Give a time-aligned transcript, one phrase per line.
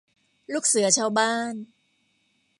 [0.53, 1.53] ลูกเสือชาวบ้าน